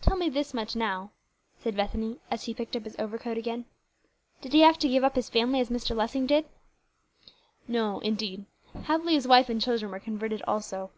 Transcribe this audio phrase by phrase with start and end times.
[0.00, 1.10] "Tell me this much now,"
[1.58, 3.66] said Bethany, as he picked up his overcoat again;
[4.40, 5.94] "did he have to give up his family as Mr.
[5.94, 6.46] Lessing did?"
[7.68, 8.46] "No, indeed.
[8.84, 10.92] Happily his wife and children were converted also.